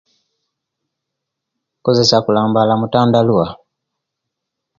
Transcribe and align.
Nkozesia 1.79 2.19
kulambala 2.25 2.73
mutandaluwa 2.81 3.45